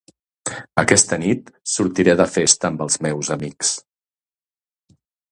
[0.83, 3.75] Aquesta nit sortiré de festa amb els meus amics.